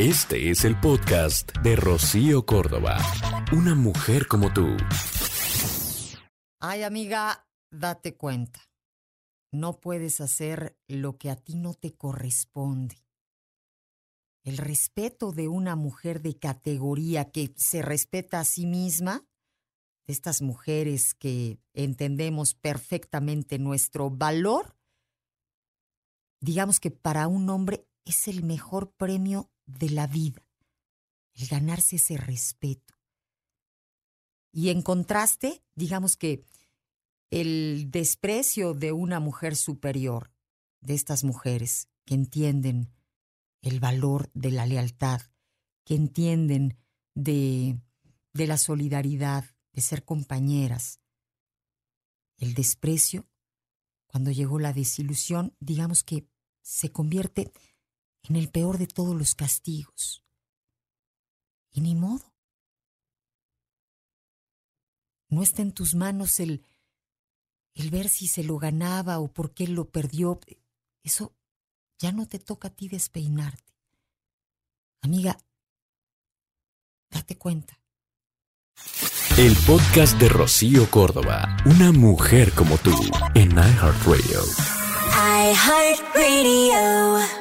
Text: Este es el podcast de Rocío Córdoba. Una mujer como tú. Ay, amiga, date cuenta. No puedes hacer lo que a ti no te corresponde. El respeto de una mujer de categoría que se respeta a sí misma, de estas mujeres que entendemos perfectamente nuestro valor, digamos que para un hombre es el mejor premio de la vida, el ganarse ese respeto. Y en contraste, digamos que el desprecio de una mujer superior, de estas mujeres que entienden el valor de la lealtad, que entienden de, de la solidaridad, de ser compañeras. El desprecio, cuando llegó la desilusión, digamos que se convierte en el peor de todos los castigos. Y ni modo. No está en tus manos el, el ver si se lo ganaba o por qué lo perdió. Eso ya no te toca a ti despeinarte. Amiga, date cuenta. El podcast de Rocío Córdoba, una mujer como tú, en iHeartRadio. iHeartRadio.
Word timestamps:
Este 0.00 0.48
es 0.48 0.64
el 0.64 0.80
podcast 0.80 1.54
de 1.58 1.76
Rocío 1.76 2.46
Córdoba. 2.46 2.96
Una 3.52 3.74
mujer 3.74 4.26
como 4.28 4.50
tú. 4.50 4.66
Ay, 6.58 6.84
amiga, 6.84 7.46
date 7.70 8.16
cuenta. 8.16 8.60
No 9.52 9.78
puedes 9.78 10.22
hacer 10.22 10.74
lo 10.88 11.18
que 11.18 11.28
a 11.28 11.36
ti 11.36 11.54
no 11.54 11.74
te 11.74 11.92
corresponde. 11.92 12.96
El 14.42 14.56
respeto 14.56 15.32
de 15.32 15.48
una 15.48 15.76
mujer 15.76 16.22
de 16.22 16.38
categoría 16.38 17.30
que 17.30 17.52
se 17.58 17.82
respeta 17.82 18.40
a 18.40 18.46
sí 18.46 18.64
misma, 18.64 19.26
de 20.06 20.14
estas 20.14 20.40
mujeres 20.40 21.12
que 21.12 21.58
entendemos 21.74 22.54
perfectamente 22.54 23.58
nuestro 23.58 24.08
valor, 24.08 24.78
digamos 26.40 26.80
que 26.80 26.90
para 26.90 27.28
un 27.28 27.50
hombre 27.50 27.86
es 28.04 28.28
el 28.28 28.42
mejor 28.42 28.92
premio 28.92 29.50
de 29.66 29.90
la 29.90 30.06
vida, 30.06 30.46
el 31.34 31.46
ganarse 31.46 31.96
ese 31.96 32.16
respeto. 32.16 32.94
Y 34.52 34.70
en 34.70 34.82
contraste, 34.82 35.62
digamos 35.74 36.16
que 36.16 36.44
el 37.30 37.90
desprecio 37.90 38.74
de 38.74 38.92
una 38.92 39.20
mujer 39.20 39.54
superior, 39.54 40.32
de 40.80 40.94
estas 40.94 41.24
mujeres 41.24 41.88
que 42.04 42.14
entienden 42.14 42.92
el 43.62 43.78
valor 43.78 44.30
de 44.34 44.50
la 44.50 44.66
lealtad, 44.66 45.20
que 45.84 45.94
entienden 45.94 46.78
de, 47.14 47.78
de 48.32 48.46
la 48.46 48.58
solidaridad, 48.58 49.44
de 49.72 49.82
ser 49.82 50.04
compañeras. 50.04 51.00
El 52.36 52.54
desprecio, 52.54 53.28
cuando 54.06 54.30
llegó 54.30 54.58
la 54.58 54.72
desilusión, 54.72 55.54
digamos 55.60 56.02
que 56.02 56.26
se 56.62 56.90
convierte 56.90 57.52
en 58.22 58.36
el 58.36 58.50
peor 58.50 58.78
de 58.78 58.86
todos 58.86 59.16
los 59.16 59.34
castigos. 59.34 60.24
Y 61.72 61.80
ni 61.80 61.94
modo. 61.94 62.32
No 65.28 65.42
está 65.42 65.62
en 65.62 65.72
tus 65.72 65.94
manos 65.94 66.40
el, 66.40 66.64
el 67.74 67.90
ver 67.90 68.08
si 68.08 68.26
se 68.26 68.42
lo 68.42 68.58
ganaba 68.58 69.20
o 69.20 69.28
por 69.32 69.54
qué 69.54 69.68
lo 69.68 69.90
perdió. 69.90 70.40
Eso 71.02 71.36
ya 71.98 72.12
no 72.12 72.26
te 72.26 72.38
toca 72.38 72.68
a 72.68 72.70
ti 72.70 72.88
despeinarte. 72.88 73.72
Amiga, 75.02 75.38
date 77.10 77.38
cuenta. 77.38 77.80
El 79.38 79.56
podcast 79.66 80.18
de 80.18 80.28
Rocío 80.28 80.90
Córdoba, 80.90 81.56
una 81.64 81.92
mujer 81.92 82.52
como 82.52 82.76
tú, 82.78 82.90
en 83.34 83.52
iHeartRadio. 83.52 84.40
iHeartRadio. 85.52 87.39